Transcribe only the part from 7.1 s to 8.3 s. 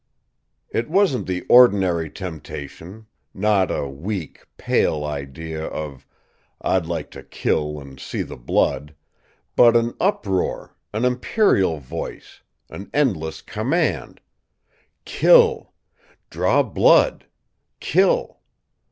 to kill and see